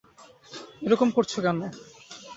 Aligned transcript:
এরকম 0.85 1.09
করছ 1.15 1.33
কেন? 1.39 1.57